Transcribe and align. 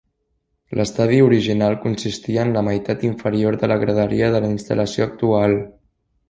L'estadi 0.77 1.17
original 1.25 1.75
consistia 1.83 2.45
en 2.47 2.53
la 2.55 2.63
meitat 2.69 3.05
inferior 3.11 3.59
de 3.65 3.69
la 3.73 3.79
graderia 3.85 4.31
de 4.37 4.43
la 4.47 4.51
instal·lació 4.57 5.09
actual. 5.11 5.57